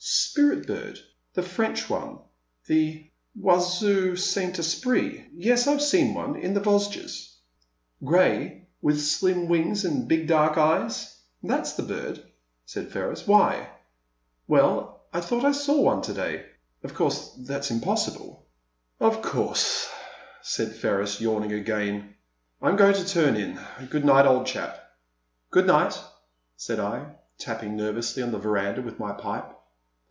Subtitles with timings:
[0.31, 0.97] '* Spirit bird—
[1.35, 2.17] ^the French one—
[2.67, 3.05] ^the
[3.39, 5.27] Oiseau Saint Esprit?
[5.35, 7.35] Yes, I've seen one— in the Vos ges."
[7.67, 12.23] '* Grey— with slim wings and big dark eyes?" •'That 's the bird,"
[12.65, 13.69] said Ferris;" why?"
[14.47, 16.45] Well, I thought I saw one to day.
[16.83, 18.47] Of course that 's impossible."
[18.99, 19.15] 104 The Silent Land.
[19.15, 19.89] '* Of course,"
[20.41, 22.15] said Ferris, yawning again!"
[22.61, 23.59] I 'm going to turn in;
[23.89, 24.79] good night, old chap."
[25.17, 25.99] *' Good night,"
[26.55, 29.57] said I, tapping nervously on the veranda with my pipe.